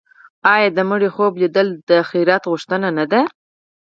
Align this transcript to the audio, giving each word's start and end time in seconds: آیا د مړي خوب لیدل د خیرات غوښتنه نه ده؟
آیا 0.53 0.69
د 0.77 0.79
مړي 0.89 1.09
خوب 1.15 1.33
لیدل 1.41 1.67
د 1.89 1.91
خیرات 2.09 2.43
غوښتنه 2.51 2.87
نه 2.97 3.05
ده؟ 3.11 3.21